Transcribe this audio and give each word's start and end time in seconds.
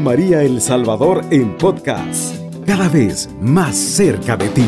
María 0.00 0.42
El 0.42 0.60
Salvador 0.60 1.22
en 1.30 1.56
podcast, 1.56 2.36
cada 2.66 2.88
vez 2.88 3.30
más 3.40 3.76
cerca 3.76 4.36
de 4.36 4.48
ti. 4.48 4.66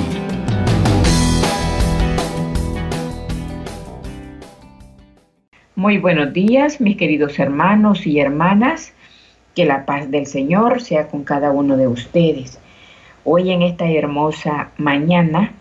Muy 5.74 5.98
buenos 5.98 6.32
días, 6.32 6.80
mis 6.80 6.96
queridos 6.96 7.38
hermanos 7.38 8.06
y 8.06 8.20
hermanas. 8.20 8.92
Que 9.54 9.64
la 9.64 9.84
paz 9.86 10.10
del 10.10 10.26
Señor 10.26 10.80
sea 10.80 11.08
con 11.08 11.24
cada 11.24 11.50
uno 11.50 11.76
de 11.76 11.88
ustedes. 11.88 12.58
Hoy 13.24 13.50
en 13.50 13.62
esta 13.62 13.90
hermosa 13.90 14.70
mañana, 14.78 15.52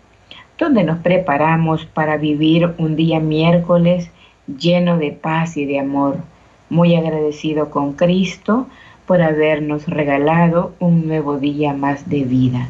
donde 0.58 0.84
nos 0.84 0.98
preparamos 0.98 1.84
para 1.86 2.16
vivir 2.16 2.74
un 2.78 2.96
día 2.96 3.20
miércoles 3.20 4.10
lleno 4.46 4.98
de 4.98 5.12
paz 5.12 5.56
y 5.56 5.66
de 5.66 5.80
amor 5.80 6.18
muy 6.70 6.94
agradecido 6.94 7.70
con 7.70 7.94
Cristo 7.94 8.66
por 9.08 9.22
habernos 9.22 9.86
regalado 9.86 10.74
un 10.80 11.08
nuevo 11.08 11.38
día 11.38 11.72
más 11.72 12.10
de 12.10 12.24
vida. 12.24 12.68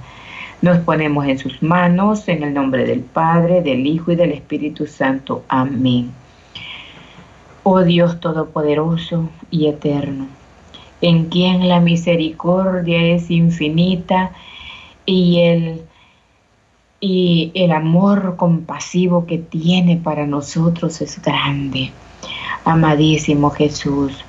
Nos 0.62 0.78
ponemos 0.78 1.27
en 1.27 1.37
sus 1.37 1.61
manos 1.64 2.28
en 2.28 2.45
el 2.45 2.55
nombre 2.55 2.87
del 2.87 3.01
Padre, 3.01 3.61
del 3.61 3.84
Hijo 3.84 4.12
y 4.12 4.16
del 4.16 4.30
Espíritu 4.30 4.87
Santo. 4.87 5.42
Amén. 5.48 6.12
Oh 7.64 7.83
Dios 7.83 8.20
Todopoderoso 8.20 9.28
y 9.51 9.66
Eterno, 9.66 10.28
en 11.01 11.27
quien 11.27 11.69
la 11.69 11.80
misericordia 11.80 13.02
es 13.14 13.33
infinita 13.33 14.30
y 15.06 15.41
el, 15.41 15.83
y 17.00 17.50
el 17.55 17.73
amor 17.73 18.36
compasivo 18.36 19.27
que 19.27 19.39
tiene 19.39 19.97
para 19.97 20.25
nosotros 20.25 21.00
es 21.00 21.20
grande. 21.20 21.91
Amadísimo 22.64 23.50
Jesús, 23.50 24.25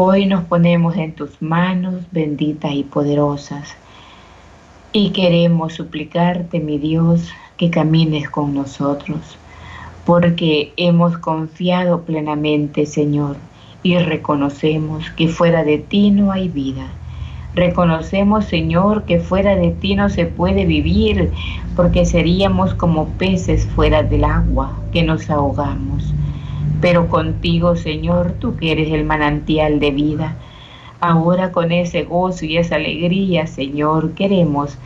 hoy 0.00 0.26
nos 0.26 0.44
ponemos 0.44 0.96
en 0.96 1.10
tus 1.10 1.42
manos 1.42 2.04
benditas 2.12 2.70
y 2.72 2.84
poderosas 2.84 3.74
y 4.92 5.10
queremos 5.10 5.72
suplicarte, 5.72 6.60
mi 6.60 6.78
Dios, 6.78 7.28
que 7.56 7.68
camines 7.68 8.30
con 8.30 8.54
nosotros, 8.54 9.18
porque 10.06 10.72
hemos 10.76 11.18
confiado 11.18 12.02
plenamente, 12.02 12.86
Señor, 12.86 13.38
y 13.82 13.98
reconocemos 13.98 15.10
que 15.16 15.26
fuera 15.26 15.64
de 15.64 15.78
ti 15.78 16.12
no 16.12 16.30
hay 16.30 16.48
vida. 16.48 16.86
Reconocemos, 17.56 18.44
Señor, 18.44 19.02
que 19.02 19.18
fuera 19.18 19.56
de 19.56 19.72
ti 19.72 19.96
no 19.96 20.10
se 20.10 20.26
puede 20.26 20.64
vivir, 20.64 21.32
porque 21.74 22.06
seríamos 22.06 22.72
como 22.72 23.08
peces 23.18 23.66
fuera 23.66 24.04
del 24.04 24.22
agua, 24.22 24.78
que 24.92 25.02
nos 25.02 25.28
ahogamos 25.28 26.14
pero 26.80 27.08
contigo, 27.08 27.76
Señor, 27.76 28.32
tú 28.32 28.56
que 28.56 28.72
eres 28.72 28.92
el 28.92 29.04
manantial 29.04 29.80
de 29.80 29.90
vida. 29.90 30.36
Ahora 31.00 31.52
con 31.52 31.72
ese 31.72 32.04
gozo 32.04 32.44
y 32.44 32.56
esa 32.56 32.76
alegría, 32.76 33.46
Señor, 33.46 34.12
queremos 34.12 34.78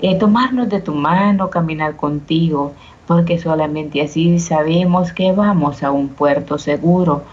eh, 0.00 0.16
tomarnos 0.18 0.68
de 0.68 0.80
tu 0.80 0.94
mano, 0.94 1.50
caminar 1.50 1.96
contigo, 1.96 2.72
porque 3.06 3.38
solamente 3.38 4.02
así 4.02 4.38
sabemos 4.38 5.12
que 5.12 5.32
vamos 5.32 5.82
a 5.82 5.90
un 5.90 6.08
puerto 6.08 6.58
seguro. 6.58 7.24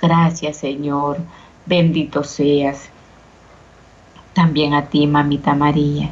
Gracias, 0.00 0.56
Señor. 0.56 1.18
Bendito 1.66 2.24
seas. 2.24 2.90
También 4.32 4.74
a 4.74 4.86
ti, 4.86 5.06
mamita 5.06 5.54
María, 5.54 6.10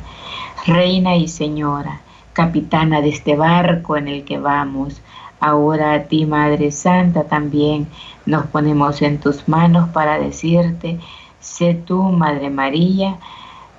Reina 0.64 1.16
y 1.16 1.28
Señora, 1.28 2.00
capitana 2.32 3.00
de 3.00 3.08
este 3.08 3.36
barco 3.36 3.96
en 3.96 4.08
el 4.08 4.24
que 4.24 4.38
vamos. 4.38 5.00
Ahora 5.42 5.94
a 5.94 6.04
ti, 6.04 6.24
Madre 6.24 6.70
Santa, 6.70 7.24
también 7.24 7.88
nos 8.26 8.46
ponemos 8.46 9.02
en 9.02 9.18
tus 9.18 9.48
manos 9.48 9.88
para 9.88 10.20
decirte, 10.20 11.00
sé 11.40 11.74
tú, 11.74 12.00
Madre 12.00 12.48
María, 12.48 13.18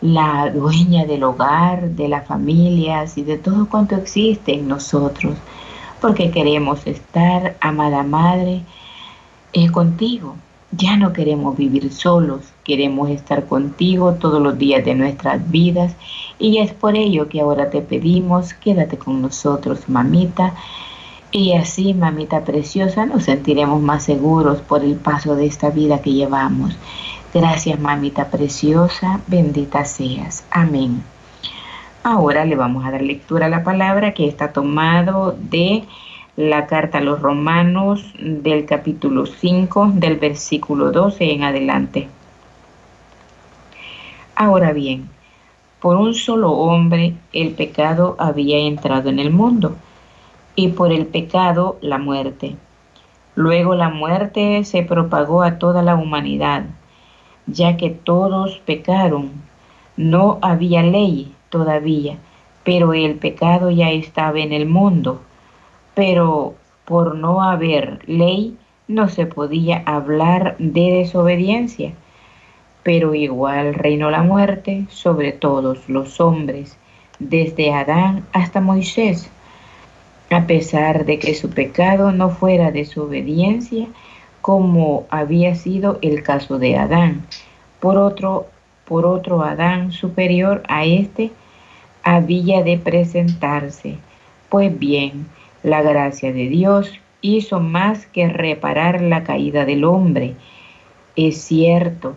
la 0.02 0.50
dueña 0.50 1.06
del 1.06 1.24
hogar, 1.24 1.92
de 1.92 2.10
las 2.10 2.28
familias 2.28 3.18
y 3.18 3.24
de 3.24 3.38
todo 3.38 3.70
cuanto 3.70 3.96
existe 3.96 4.54
en 4.56 4.68
nosotros, 4.68 5.38
porque 6.02 6.32
queremos 6.32 6.86
estar, 6.86 7.56
amada 7.62 8.04
Madre, 8.04 8.64
eh, 9.54 9.72
contigo. 9.72 10.36
Ya 10.72 10.98
no 10.98 11.14
queremos 11.14 11.56
vivir 11.56 11.94
solos, 11.94 12.42
queremos 12.66 13.10
estar 13.10 13.46
contigo 13.46 14.16
todos 14.16 14.42
los 14.42 14.58
días 14.58 14.84
de 14.84 14.96
nuestras 14.96 15.50
vidas 15.50 15.96
y 16.38 16.58
es 16.58 16.74
por 16.74 16.98
ello 16.98 17.30
que 17.30 17.40
ahora 17.40 17.70
te 17.70 17.80
pedimos, 17.80 18.54
quédate 18.54 18.98
con 18.98 19.22
nosotros, 19.22 19.88
mamita, 19.88 20.56
y 21.34 21.54
así, 21.54 21.96
mamita 21.96 22.46
preciosa, 22.46 23.08
nos 23.08 23.24
sentiremos 23.24 23.82
más 23.82 24.04
seguros 24.04 24.62
por 24.62 24.84
el 24.84 24.96
paso 24.96 25.36
de 25.36 25.48
esta 25.48 25.72
vida 25.72 26.00
que 26.00 26.14
llevamos. 26.14 26.78
Gracias, 27.34 27.80
mamita 27.80 28.30
preciosa, 28.30 29.20
bendita 29.26 29.84
seas. 29.84 30.46
Amén. 30.52 31.04
Ahora 32.04 32.46
le 32.46 32.56
vamos 32.56 32.86
a 32.86 32.92
dar 32.92 33.02
lectura 33.02 33.48
a 33.48 33.50
la 33.50 33.64
palabra 33.64 34.14
que 34.14 34.28
está 34.28 34.54
tomado 34.54 35.36
de 35.40 35.86
la 36.36 36.68
carta 36.68 37.00
a 37.00 37.02
los 37.02 37.20
romanos 37.20 38.14
del 38.20 38.68
capítulo 38.68 39.26
5 39.26 39.94
del 39.96 40.18
versículo 40.18 40.92
12 40.92 41.32
en 41.32 41.44
adelante. 41.44 42.10
Ahora 44.36 44.72
bien, 44.72 45.10
por 45.80 45.96
un 45.96 46.14
solo 46.14 46.52
hombre 46.52 47.16
el 47.34 47.54
pecado 47.54 48.16
había 48.20 48.60
entrado 48.60 49.10
en 49.10 49.18
el 49.18 49.32
mundo 49.32 49.76
y 50.56 50.70
por 50.70 50.92
el 50.92 51.08
pecado 51.08 51.78
la 51.82 51.98
muerte. 51.98 52.56
Luego 53.36 53.76
la 53.76 53.90
muerte 53.90 54.64
se 54.64 54.84
propagó 54.84 55.42
a 55.42 55.58
toda 55.58 55.82
la 55.82 55.96
humanidad, 55.96 56.66
ya 57.48 57.78
que 57.78 57.90
todos 57.90 58.60
pecaron. 58.66 59.32
No 59.98 60.38
había 60.42 60.84
ley 60.84 61.34
todavía, 61.50 62.18
pero 62.64 62.94
el 62.94 63.16
pecado 63.16 63.72
ya 63.72 63.90
estaba 63.90 64.40
en 64.40 64.54
el 64.54 64.68
mundo. 64.68 65.22
Pero 65.96 66.54
por 66.86 67.16
no 67.16 67.42
haber 67.42 68.08
ley 68.08 68.58
no 68.88 69.10
se 69.10 69.26
podía 69.26 69.82
hablar 69.86 70.56
de 70.60 70.92
desobediencia. 70.92 71.94
Pero 72.84 73.16
igual 73.16 73.74
reinó 73.74 74.12
la 74.12 74.22
muerte 74.22 74.86
sobre 74.90 75.32
todos 75.32 75.90
los 75.90 76.20
hombres, 76.20 76.78
desde 77.18 77.74
Adán 77.74 78.26
hasta 78.34 78.60
Moisés 78.60 79.32
a 80.34 80.48
pesar 80.48 81.06
de 81.06 81.20
que 81.20 81.36
su 81.36 81.50
pecado 81.50 82.12
no 82.12 82.30
fuera 82.30 82.72
desobediencia, 82.72 83.88
como 84.42 85.06
había 85.10 85.56
sido 85.56 86.00
el 86.02 86.24
caso 86.24 86.58
de 86.58 86.76
Adán. 86.76 87.26
Por 87.80 87.98
otro, 87.98 88.48
por 88.86 89.06
otro 89.06 89.44
Adán 89.44 89.92
superior 89.92 90.64
a 90.68 90.86
éste 90.86 91.32
había 92.04 92.64
de 92.64 92.78
presentarse. 92.78 93.98
Pues 94.50 94.78
bien, 94.78 95.28
la 95.62 95.82
gracia 95.82 96.34
de 96.34 96.50
Dios 96.50 96.92
hizo 97.22 97.60
más 97.60 98.08
que 98.08 98.28
reparar 98.28 99.02
la 99.02 99.24
caída 99.24 99.66
del 99.66 99.86
hombre. 99.86 100.36
Es 101.16 101.42
cierto 101.42 102.16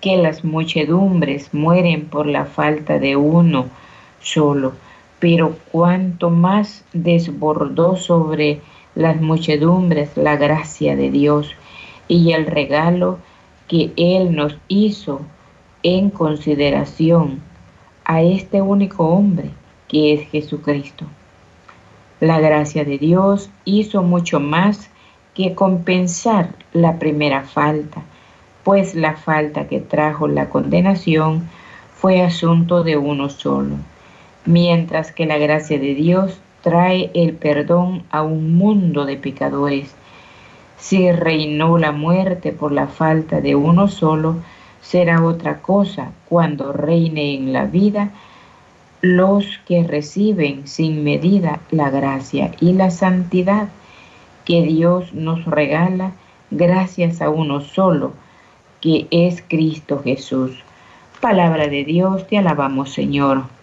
que 0.00 0.16
las 0.16 0.42
muchedumbres 0.44 1.52
mueren 1.52 2.06
por 2.06 2.26
la 2.26 2.46
falta 2.46 2.98
de 2.98 3.16
uno 3.16 3.66
solo 4.20 4.72
pero 5.20 5.56
cuanto 5.72 6.30
más 6.30 6.84
desbordó 6.92 7.96
sobre 7.96 8.60
las 8.94 9.20
muchedumbres 9.20 10.16
la 10.16 10.36
gracia 10.36 10.96
de 10.96 11.10
Dios 11.10 11.50
y 12.06 12.32
el 12.32 12.46
regalo 12.46 13.18
que 13.66 13.92
Él 13.96 14.34
nos 14.34 14.56
hizo 14.68 15.20
en 15.82 16.10
consideración 16.10 17.40
a 18.04 18.22
este 18.22 18.62
único 18.62 19.06
hombre 19.08 19.50
que 19.88 20.14
es 20.14 20.28
Jesucristo. 20.30 21.04
La 22.20 22.40
gracia 22.40 22.84
de 22.84 22.98
Dios 22.98 23.50
hizo 23.64 24.02
mucho 24.02 24.40
más 24.40 24.90
que 25.34 25.54
compensar 25.54 26.54
la 26.72 26.98
primera 26.98 27.42
falta, 27.42 28.02
pues 28.64 28.94
la 28.94 29.14
falta 29.14 29.68
que 29.68 29.80
trajo 29.80 30.26
la 30.26 30.48
condenación 30.48 31.48
fue 31.94 32.22
asunto 32.22 32.82
de 32.82 32.96
uno 32.96 33.28
solo 33.28 33.76
mientras 34.44 35.12
que 35.12 35.26
la 35.26 35.38
gracia 35.38 35.78
de 35.78 35.94
Dios 35.94 36.40
trae 36.62 37.10
el 37.14 37.34
perdón 37.34 38.02
a 38.10 38.22
un 38.22 38.56
mundo 38.56 39.04
de 39.04 39.16
pecadores. 39.16 39.94
Si 40.78 41.10
reinó 41.12 41.78
la 41.78 41.92
muerte 41.92 42.52
por 42.52 42.72
la 42.72 42.86
falta 42.86 43.40
de 43.40 43.54
uno 43.54 43.88
solo, 43.88 44.36
será 44.80 45.24
otra 45.24 45.60
cosa 45.60 46.12
cuando 46.28 46.72
reine 46.72 47.34
en 47.34 47.52
la 47.52 47.64
vida 47.64 48.10
los 49.00 49.46
que 49.66 49.84
reciben 49.84 50.66
sin 50.66 51.04
medida 51.04 51.60
la 51.70 51.90
gracia 51.90 52.52
y 52.60 52.72
la 52.72 52.90
santidad 52.90 53.68
que 54.44 54.62
Dios 54.62 55.12
nos 55.14 55.44
regala 55.44 56.12
gracias 56.50 57.20
a 57.20 57.30
uno 57.30 57.60
solo, 57.60 58.12
que 58.80 59.06
es 59.10 59.42
Cristo 59.46 60.00
Jesús. 60.02 60.52
Palabra 61.20 61.68
de 61.68 61.84
Dios, 61.84 62.26
te 62.26 62.38
alabamos 62.38 62.92
Señor. 62.92 63.57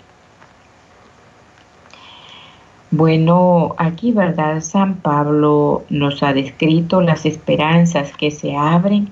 Bueno, 2.91 3.73
aquí, 3.77 4.11
¿verdad? 4.11 4.61
San 4.61 4.95
Pablo 4.97 5.83
nos 5.89 6.21
ha 6.21 6.33
descrito 6.33 7.01
las 7.01 7.25
esperanzas 7.25 8.11
que 8.15 8.29
se 8.29 8.55
abren 8.55 9.09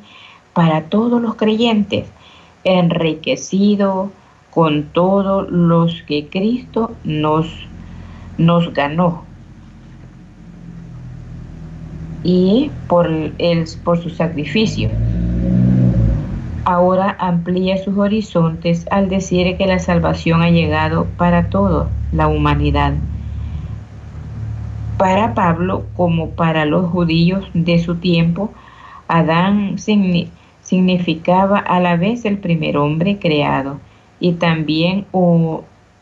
para 0.53 0.83
todos 0.83 1.21
los 1.21 1.35
creyentes, 1.35 2.07
enriquecido 2.63 4.11
con 4.51 4.83
todos 4.83 5.49
los 5.49 6.03
que 6.03 6.27
Cristo 6.27 6.91
nos, 7.03 7.47
nos 8.37 8.71
ganó. 8.73 9.23
Y 12.23 12.69
por, 12.87 13.07
el, 13.07 13.65
por 13.83 13.97
su 14.01 14.11
sacrificio. 14.11 14.89
Ahora 16.63 17.17
amplía 17.19 17.83
sus 17.83 17.97
horizontes 17.97 18.85
al 18.91 19.09
decir 19.09 19.57
que 19.57 19.65
la 19.65 19.79
salvación 19.79 20.43
ha 20.43 20.51
llegado 20.51 21.07
para 21.17 21.49
toda 21.49 21.89
la 22.13 22.27
humanidad. 22.27 22.93
Para 24.97 25.33
Pablo, 25.33 25.85
como 25.95 26.29
para 26.31 26.65
los 26.65 26.89
judíos 26.91 27.49
de 27.53 27.79
su 27.79 27.95
tiempo, 27.95 28.51
Adán 29.07 29.77
significaba 30.61 31.57
a 31.59 31.79
la 31.79 31.97
vez 31.97 32.25
el 32.25 32.37
primer 32.37 32.77
hombre 32.77 33.19
creado 33.19 33.79
y 34.19 34.33
también 34.33 35.05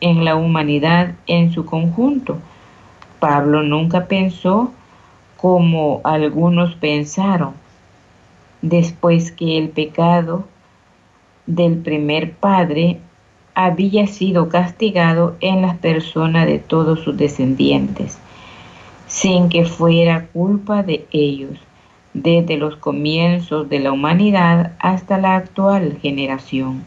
en 0.00 0.24
la 0.24 0.36
humanidad 0.36 1.14
en 1.26 1.52
su 1.52 1.64
conjunto. 1.64 2.38
Pablo 3.18 3.62
nunca 3.62 4.06
pensó 4.06 4.72
como 5.36 6.00
algunos 6.04 6.74
pensaron, 6.76 7.54
después 8.60 9.32
que 9.32 9.58
el 9.58 9.70
pecado 9.70 10.44
del 11.46 11.78
primer 11.78 12.32
padre 12.32 13.00
había 13.54 14.06
sido 14.06 14.48
castigado 14.48 15.36
en 15.40 15.62
las 15.62 15.76
personas 15.78 16.46
de 16.46 16.58
todos 16.58 17.00
sus 17.00 17.16
descendientes, 17.16 18.18
sin 19.22 19.48
que 19.48 19.64
fuera 19.64 20.26
culpa 20.32 20.82
de 20.82 21.06
ellos 21.12 21.56
desde 22.12 22.56
los 22.56 22.74
comienzos 22.74 23.68
de 23.68 23.78
la 23.78 23.92
humanidad 23.92 24.72
hasta 24.80 25.16
la 25.16 25.36
actual 25.36 25.96
generación. 26.02 26.82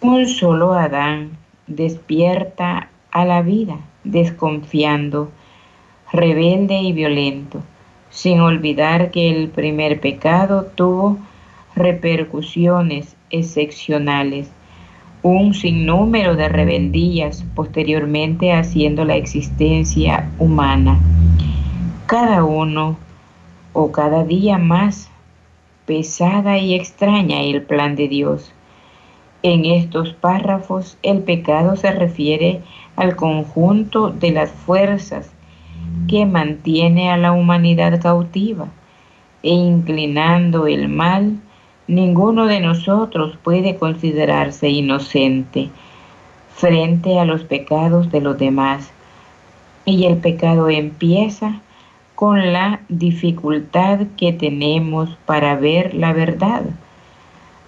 Un 0.00 0.26
solo 0.26 0.72
Adán 0.72 1.32
despierta 1.66 2.88
a 3.10 3.26
la 3.26 3.42
vida, 3.42 3.76
desconfiando, 4.04 5.30
rebelde 6.10 6.80
y 6.80 6.94
violento, 6.94 7.60
sin 8.08 8.40
olvidar 8.40 9.10
que 9.10 9.28
el 9.28 9.50
primer 9.50 10.00
pecado 10.00 10.64
tuvo 10.74 11.18
repercusiones 11.76 13.16
excepcionales, 13.28 14.50
un 15.22 15.52
sinnúmero 15.54 16.34
de 16.34 16.48
rebeldías 16.48 17.44
posteriormente 17.54 18.52
haciendo 18.52 19.04
la 19.04 19.16
existencia 19.16 20.30
humana. 20.38 20.98
Cada 22.06 22.44
uno 22.44 22.96
o 23.72 23.92
cada 23.92 24.24
día 24.24 24.58
más 24.58 25.10
pesada 25.86 26.58
y 26.58 26.74
extraña 26.74 27.40
el 27.42 27.62
plan 27.62 27.96
de 27.96 28.08
Dios. 28.08 28.52
En 29.42 29.64
estos 29.64 30.12
párrafos 30.12 30.98
el 31.02 31.22
pecado 31.22 31.76
se 31.76 31.90
refiere 31.90 32.60
al 32.96 33.16
conjunto 33.16 34.10
de 34.10 34.30
las 34.32 34.50
fuerzas 34.50 35.30
que 36.08 36.26
mantiene 36.26 37.10
a 37.10 37.16
la 37.16 37.32
humanidad 37.32 38.00
cautiva 38.00 38.68
e 39.42 39.50
inclinando 39.50 40.66
el 40.66 40.88
mal, 40.88 41.38
ninguno 41.90 42.46
de 42.46 42.60
nosotros 42.60 43.36
puede 43.42 43.76
considerarse 43.76 44.68
inocente 44.68 45.70
frente 46.54 47.18
a 47.18 47.24
los 47.24 47.42
pecados 47.42 48.12
de 48.12 48.20
los 48.20 48.38
demás. 48.38 48.92
Y 49.84 50.04
el 50.04 50.18
pecado 50.18 50.68
empieza 50.68 51.60
con 52.14 52.52
la 52.52 52.80
dificultad 52.88 54.06
que 54.16 54.32
tenemos 54.32 55.10
para 55.26 55.56
ver 55.56 55.94
la 55.94 56.12
verdad. 56.12 56.62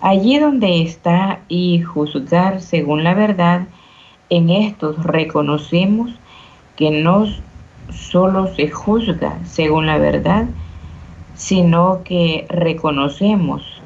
Allí 0.01 0.39
donde 0.39 0.83
está 0.83 1.41
y 1.49 1.81
juzgar 1.81 2.61
según 2.61 3.03
la 3.03 3.15
verdad, 3.15 3.67
en 4.31 4.51
estos 4.51 5.03
reconocemos 5.03 6.11
que 6.77 6.91
no 6.91 7.27
solo 7.91 8.55
se 8.55 8.71
juzga 8.71 9.39
según 9.45 9.87
la 9.87 9.99
verdad, 9.99 10.47
sino 11.35 12.03
que 12.05 12.47
reconocemos 12.49 13.82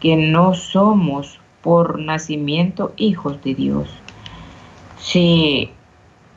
que 0.00 0.16
no 0.16 0.54
somos 0.54 1.38
por 1.62 1.98
nacimiento 1.98 2.92
hijos 2.96 3.42
de 3.42 3.54
Dios. 3.54 3.88
Si 4.98 5.70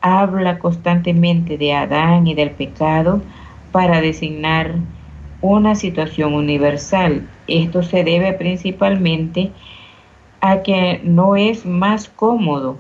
habla 0.02 0.60
constantemente 0.60 1.58
de 1.58 1.74
Adán 1.74 2.28
y 2.28 2.36
del 2.36 2.52
pecado, 2.52 3.22
para 3.74 4.02
designar 4.02 4.76
una 5.42 5.76
situación 5.76 6.36
universal. 6.36 7.28
Esto 7.48 7.84
se 7.84 8.06
debe 8.06 8.32
principalmente 8.34 9.52
a 10.40 10.62
que 10.62 11.02
no 11.04 11.36
es 11.36 11.66
más 11.66 12.08
cómodo 12.08 12.78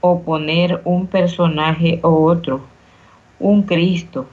oponer 0.00 0.82
un 0.84 1.06
personaje 1.08 1.98
o 2.02 2.24
otro, 2.24 2.60
un 3.40 3.62
Cristo, 3.62 4.26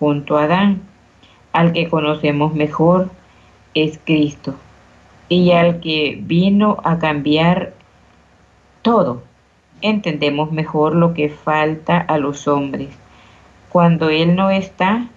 junto 0.00 0.38
a 0.38 0.44
Adán, 0.44 0.82
al 1.52 1.72
que 1.72 1.88
conocemos 1.88 2.54
mejor 2.54 3.10
es 3.74 4.00
Cristo, 4.04 4.54
y 5.28 5.52
al 5.52 5.80
que 5.80 6.18
vino 6.20 6.78
a 6.84 6.98
cambiar 6.98 7.74
todo. 8.82 9.22
Entendemos 9.82 10.52
mejor 10.52 10.94
lo 10.94 11.14
que 11.14 11.28
falta 11.28 11.98
a 11.98 12.18
los 12.18 12.48
hombres. 12.48 12.88
Cuando 13.68 14.08
Él 14.08 14.36
no 14.36 14.50
está, 14.50 15.08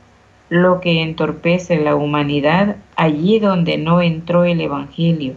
lo 0.50 0.82
que 0.82 1.04
entorpece 1.04 1.78
la 1.78 1.96
humanidad 1.96 2.78
allí 2.96 3.40
donde 3.40 3.78
no 3.78 4.02
entró 4.02 4.44
el 4.44 4.60
Evangelio. 4.60 5.34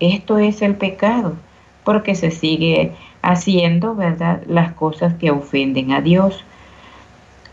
Esto 0.00 0.38
es 0.38 0.62
el 0.62 0.74
pecado, 0.74 1.36
porque 1.84 2.16
se 2.16 2.32
sigue 2.32 2.92
haciendo, 3.22 3.94
¿verdad?, 3.94 4.42
las 4.48 4.72
cosas 4.72 5.14
que 5.14 5.30
ofenden 5.30 5.92
a 5.92 6.00
Dios. 6.00 6.44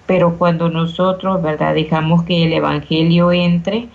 Pero 0.08 0.38
cuando 0.40 0.70
nosotros, 0.70 1.42
¿verdad?, 1.44 1.76
dejamos 1.76 2.24
que 2.24 2.44
el 2.44 2.54
Evangelio 2.54 3.32
entre, 3.32 3.88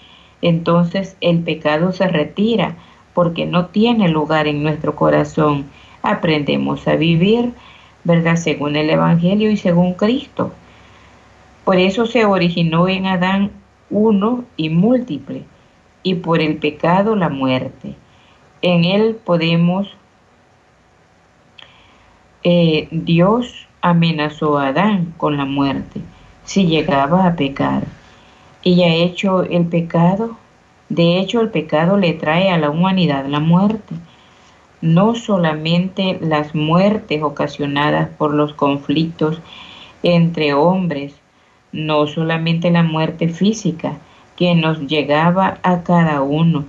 entonces 0.45 1.17
el 1.23 1.41
pecado 1.41 1.93
se 1.93 2.07
retira, 2.07 2.77
porque 3.15 3.47
no 3.47 3.67
tiene 3.67 4.11
lugar 4.11 4.47
en 4.47 4.63
nuestro 4.63 4.95
corazón. 4.95 5.65
Aprendemos 6.03 6.87
a 6.87 6.97
vivir, 6.97 7.55
¿verdad?, 8.05 8.37
según 8.37 8.77
el 8.77 8.91
Evangelio 8.91 9.51
y 9.51 9.57
según 9.57 9.95
Cristo. 9.95 10.53
Por 11.65 11.79
eso 11.79 12.05
se 12.05 12.27
originó 12.27 12.89
en 12.89 13.07
Adán 13.07 13.53
uno 13.89 14.45
y 14.59 14.69
múltiple, 14.69 15.45
y 16.03 16.17
por 16.17 16.43
el 16.43 16.59
pecado 16.59 17.17
la 17.17 17.31
muerte. 17.31 17.95
En 18.61 18.85
él 18.85 19.17
podemos, 19.25 19.89
eh, 22.43 22.87
Dios 22.91 23.67
amenazó 23.81 24.59
a 24.59 24.69
Adán 24.69 25.15
con 25.17 25.39
la 25.39 25.47
muerte 25.47 26.03
si 26.45 26.67
llegaba 26.67 27.27
a 27.27 27.35
pecar. 27.35 27.85
Y 28.65 28.83
ha 28.83 28.95
hecho 28.95 29.43
el 29.43 29.67
pecado, 29.67 30.39
de 30.89 31.19
hecho 31.19 31.43
el 31.43 31.51
pecado 31.51 31.99
le 31.99 32.15
trae 32.15 32.51
a 32.51 32.57
la 32.57 32.71
humanidad 32.71 33.27
la 33.27 33.39
muerte. 33.39 33.95
No 34.81 35.15
solamente 35.15 36.19
las 36.23 36.55
muertes 36.55 37.23
ocasionadas 37.23 38.09
por 38.17 38.33
los 38.33 38.55
conflictos 38.55 39.39
entre 40.03 40.55
hombres, 40.55 41.15
no 41.73 42.07
solamente 42.07 42.71
la 42.71 42.83
muerte 42.83 43.29
física 43.29 43.99
que 44.37 44.55
nos 44.55 44.81
llegaba 44.87 45.59
a 45.63 45.83
cada 45.83 46.23
uno, 46.23 46.65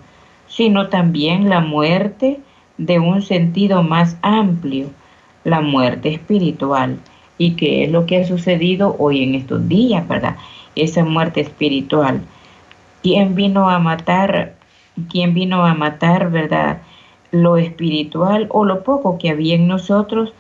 sino 0.48 0.90
también 0.90 1.50
la 1.50 1.62
muerte 1.62 2.40
de 2.78 3.00
un 3.00 3.22
sentido 3.22 3.84
más 3.84 4.18
amplio, 4.22 4.90
la 5.46 5.62
muerte 5.62 6.10
espiritual. 6.10 7.00
¿Y 7.38 7.52
qué 7.52 7.84
es 7.84 7.92
lo 7.92 8.06
que 8.06 8.18
ha 8.18 8.28
sucedido 8.28 8.96
hoy 9.00 9.24
en 9.24 9.36
estos 9.36 9.68
días, 9.68 10.08
verdad? 10.08 10.36
Esa 10.76 11.04
muerte 11.04 11.42
espiritual. 11.42 12.22
¿Quién 13.02 13.36
vino 13.36 13.70
a 13.70 13.80
matar? 13.80 14.56
¿Quién 15.10 15.34
vino 15.34 15.66
a 15.66 15.74
matar, 15.74 16.32
verdad? 16.32 16.82
Lo 17.32 17.58
espiritual 17.58 18.48
o 18.50 18.66
lo 18.66 18.84
poco 18.84 19.18
que 19.18 19.30
había 19.30 19.56
en 19.56 19.68
nosotros 19.68 20.34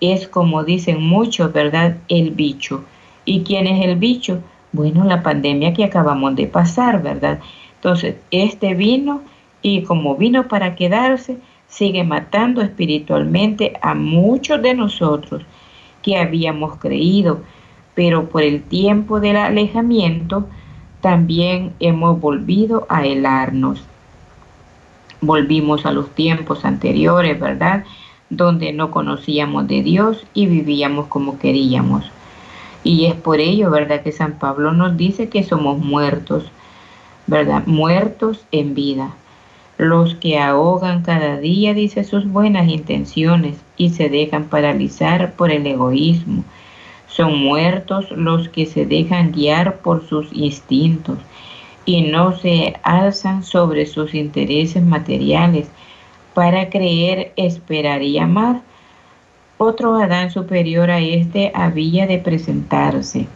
es, 0.00 0.28
como 0.28 0.64
dicen 0.64 1.02
muchos, 1.02 1.52
¿verdad? 1.52 1.96
El 2.08 2.30
bicho 2.30 2.84
¿Y 3.28 3.42
quién 3.42 3.66
es 3.66 3.84
el 3.84 3.96
bicho? 3.96 4.42
Bueno, 4.72 5.04
la 5.04 5.22
pandemia 5.22 5.74
que 5.74 5.84
acabamos 5.84 6.34
de 6.34 6.46
pasar, 6.46 7.02
¿verdad? 7.02 7.40
Entonces, 7.74 8.16
este 8.30 8.72
vino 8.72 9.20
y 9.60 9.82
como 9.82 10.16
vino 10.16 10.48
para 10.48 10.74
quedarse, 10.74 11.36
sigue 11.68 12.04
matando 12.04 12.62
espiritualmente 12.62 13.74
a 13.82 13.92
muchos 13.92 14.62
de 14.62 14.72
nosotros 14.72 15.42
que 16.02 16.16
habíamos 16.16 16.76
creído, 16.76 17.42
pero 17.98 18.28
por 18.28 18.42
el 18.42 18.62
tiempo 18.62 19.18
del 19.18 19.36
alejamiento 19.36 20.46
también 21.00 21.72
hemos 21.80 22.20
volvido 22.20 22.86
a 22.88 23.04
helarnos. 23.04 23.82
Volvimos 25.20 25.84
a 25.84 25.90
los 25.90 26.08
tiempos 26.14 26.64
anteriores, 26.64 27.40
¿verdad? 27.40 27.82
Donde 28.30 28.72
no 28.72 28.92
conocíamos 28.92 29.66
de 29.66 29.82
Dios 29.82 30.24
y 30.32 30.46
vivíamos 30.46 31.08
como 31.08 31.40
queríamos. 31.40 32.04
Y 32.84 33.06
es 33.06 33.16
por 33.16 33.40
ello, 33.40 33.68
¿verdad? 33.68 34.02
Que 34.04 34.12
San 34.12 34.34
Pablo 34.34 34.72
nos 34.72 34.96
dice 34.96 35.28
que 35.28 35.42
somos 35.42 35.80
muertos, 35.80 36.44
¿verdad? 37.26 37.64
Muertos 37.66 38.46
en 38.52 38.76
vida. 38.76 39.10
los 39.76 40.14
que 40.14 40.38
ahogan 40.38 41.02
cada 41.02 41.38
día, 41.38 41.74
dice, 41.74 42.04
sus 42.04 42.28
buenas 42.28 42.68
intenciones 42.68 43.56
y 43.76 43.90
se 43.90 44.08
dejan 44.08 44.44
paralizar 44.44 45.32
por 45.32 45.50
el 45.50 45.66
egoísmo. 45.66 46.44
Son 47.18 47.36
muertos 47.36 48.12
los 48.12 48.48
que 48.48 48.64
se 48.64 48.86
dejan 48.86 49.32
guiar 49.32 49.78
por 49.78 50.06
sus 50.06 50.32
instintos 50.32 51.18
y 51.84 52.02
no 52.02 52.38
se 52.38 52.76
alzan 52.84 53.42
sobre 53.42 53.86
sus 53.86 54.14
intereses 54.14 54.84
materiales 54.84 55.68
para 56.32 56.70
creer, 56.70 57.32
esperar 57.34 58.04
y 58.04 58.18
amar. 58.18 58.60
Otro 59.56 59.96
Adán 59.96 60.30
superior 60.30 60.92
a 60.92 61.00
este 61.00 61.50
había 61.56 62.06
de 62.06 62.18
presentarse 62.18 63.26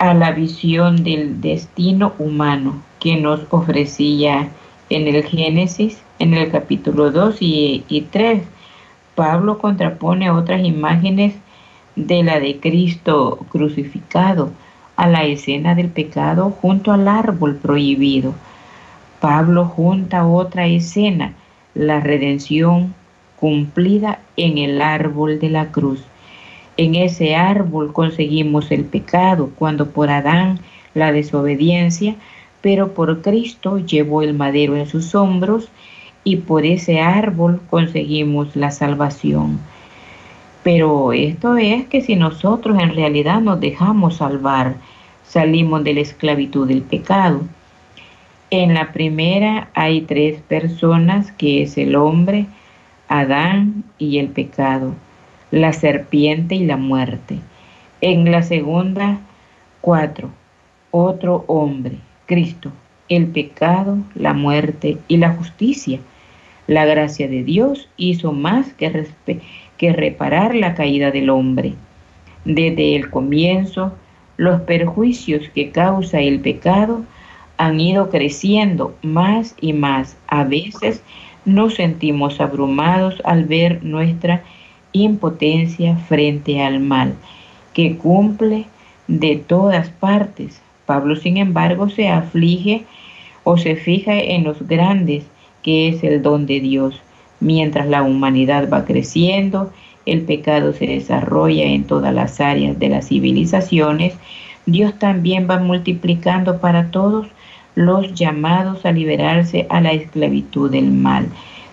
a 0.00 0.12
la 0.12 0.32
visión 0.32 1.04
del 1.04 1.40
destino 1.40 2.14
humano 2.18 2.82
que 2.98 3.14
nos 3.16 3.42
ofrecía 3.50 4.48
en 4.90 5.06
el 5.06 5.22
Génesis, 5.22 6.02
en 6.18 6.34
el 6.34 6.50
capítulo 6.50 7.12
2 7.12 7.36
y, 7.42 7.84
y 7.88 8.00
3. 8.00 8.42
Pablo 9.14 9.58
contrapone 9.58 10.32
otras 10.32 10.64
imágenes 10.64 11.36
de 11.96 12.22
la 12.22 12.40
de 12.40 12.58
Cristo 12.58 13.44
crucificado 13.50 14.50
a 14.96 15.08
la 15.08 15.24
escena 15.24 15.74
del 15.74 15.88
pecado 15.88 16.50
junto 16.50 16.92
al 16.92 17.08
árbol 17.08 17.56
prohibido. 17.56 18.34
Pablo 19.20 19.64
junta 19.66 20.26
otra 20.26 20.66
escena, 20.66 21.34
la 21.74 22.00
redención 22.00 22.94
cumplida 23.36 24.20
en 24.36 24.58
el 24.58 24.80
árbol 24.80 25.38
de 25.38 25.50
la 25.50 25.72
cruz. 25.72 26.02
En 26.76 26.94
ese 26.94 27.36
árbol 27.36 27.92
conseguimos 27.92 28.70
el 28.70 28.84
pecado 28.84 29.50
cuando 29.56 29.90
por 29.90 30.10
Adán 30.10 30.58
la 30.94 31.12
desobediencia, 31.12 32.16
pero 32.60 32.94
por 32.94 33.22
Cristo 33.22 33.78
llevó 33.78 34.22
el 34.22 34.34
madero 34.34 34.76
en 34.76 34.86
sus 34.86 35.14
hombros 35.14 35.68
y 36.24 36.36
por 36.36 36.64
ese 36.64 37.00
árbol 37.00 37.60
conseguimos 37.70 38.56
la 38.56 38.70
salvación. 38.70 39.60
Pero 40.64 41.12
esto 41.12 41.58
es 41.58 41.84
que 41.88 42.00
si 42.00 42.16
nosotros 42.16 42.78
en 42.80 42.94
realidad 42.94 43.42
nos 43.42 43.60
dejamos 43.60 44.16
salvar, 44.16 44.76
salimos 45.22 45.84
de 45.84 45.92
la 45.92 46.00
esclavitud 46.00 46.66
del 46.66 46.80
pecado. 46.80 47.42
En 48.48 48.72
la 48.72 48.90
primera 48.90 49.68
hay 49.74 50.00
tres 50.00 50.40
personas, 50.40 51.30
que 51.32 51.62
es 51.62 51.76
el 51.76 51.94
hombre, 51.94 52.46
Adán 53.08 53.84
y 53.98 54.16
el 54.16 54.28
pecado, 54.28 54.94
la 55.50 55.74
serpiente 55.74 56.54
y 56.54 56.64
la 56.64 56.78
muerte. 56.78 57.40
En 58.00 58.32
la 58.32 58.42
segunda, 58.42 59.18
cuatro, 59.82 60.30
otro 60.90 61.44
hombre, 61.46 61.98
Cristo, 62.24 62.72
el 63.10 63.26
pecado, 63.26 63.98
la 64.14 64.32
muerte 64.32 64.96
y 65.08 65.18
la 65.18 65.32
justicia. 65.32 66.00
La 66.66 66.86
gracia 66.86 67.28
de 67.28 67.44
Dios 67.44 67.90
hizo 67.98 68.32
más 68.32 68.72
que 68.72 68.88
respetar 68.88 69.42
que 69.78 69.92
reparar 69.92 70.54
la 70.54 70.74
caída 70.74 71.10
del 71.10 71.30
hombre. 71.30 71.74
Desde 72.44 72.96
el 72.96 73.10
comienzo, 73.10 73.92
los 74.36 74.60
perjuicios 74.62 75.48
que 75.54 75.70
causa 75.70 76.20
el 76.20 76.40
pecado 76.40 77.04
han 77.56 77.80
ido 77.80 78.10
creciendo 78.10 78.94
más 79.02 79.54
y 79.60 79.72
más. 79.72 80.16
A 80.26 80.44
veces 80.44 81.02
nos 81.44 81.74
sentimos 81.74 82.40
abrumados 82.40 83.20
al 83.24 83.44
ver 83.44 83.84
nuestra 83.84 84.42
impotencia 84.92 85.96
frente 86.08 86.62
al 86.62 86.80
mal, 86.80 87.14
que 87.72 87.96
cumple 87.96 88.66
de 89.08 89.36
todas 89.36 89.88
partes. 89.88 90.60
Pablo, 90.86 91.16
sin 91.16 91.36
embargo, 91.36 91.88
se 91.88 92.08
aflige 92.08 92.84
o 93.42 93.56
se 93.56 93.76
fija 93.76 94.18
en 94.18 94.44
los 94.44 94.66
grandes, 94.66 95.24
que 95.62 95.88
es 95.88 96.02
el 96.04 96.22
don 96.22 96.46
de 96.46 96.60
Dios. 96.60 97.00
Mientras 97.44 97.86
la 97.86 98.02
humanidad 98.02 98.70
va 98.72 98.86
creciendo, 98.86 99.70
el 100.06 100.22
pecado 100.22 100.72
se 100.72 100.86
desarrolla 100.86 101.64
en 101.64 101.84
todas 101.84 102.14
las 102.14 102.40
áreas 102.40 102.78
de 102.78 102.88
las 102.88 103.08
civilizaciones, 103.08 104.14
Dios 104.64 104.98
también 104.98 105.46
va 105.48 105.58
multiplicando 105.58 106.58
para 106.58 106.90
todos 106.90 107.26
los 107.74 108.14
llamados 108.14 108.86
a 108.86 108.92
liberarse 108.92 109.66
a 109.68 109.82
la 109.82 109.92
esclavitud 109.92 110.70
del 110.70 110.90
mal. 110.90 111.26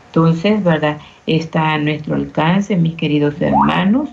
Entonces, 0.08 0.62
¿verdad? 0.62 0.98
Está 1.26 1.72
a 1.72 1.78
nuestro 1.78 2.16
alcance, 2.16 2.76
mis 2.76 2.96
queridos 2.96 3.36
hermanos, 3.40 4.10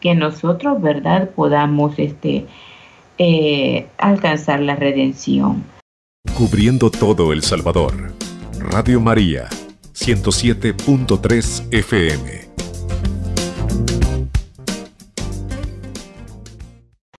que 0.00 0.14
nosotros, 0.14 0.80
¿verdad?, 0.80 1.28
podamos 1.28 1.98
este, 1.98 2.46
eh, 3.18 3.86
alcanzar 3.98 4.60
la 4.60 4.76
redención. 4.76 5.62
Cubriendo 6.34 6.90
todo 6.90 7.34
El 7.34 7.42
Salvador. 7.42 8.14
Radio 8.70 8.98
María 8.98 9.50
107.3 9.94 11.68
FM. 11.70 12.51